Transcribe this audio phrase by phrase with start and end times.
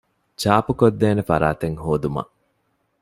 [0.41, 2.31] ޗާޕުކޮށްދޭނެ ފަރާތެއް ހޯދުމަށް